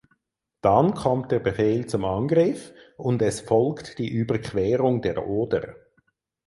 Dann 0.61 0.95
kommt 0.95 1.31
der 1.31 1.37
Befehl 1.39 1.85
zum 1.85 2.05
Angriff 2.05 2.73
und 2.97 3.21
es 3.21 3.39
folgt 3.41 3.99
die 3.99 4.09
Überquerung 4.09 5.03
der 5.03 5.27
Oder. 5.27 5.75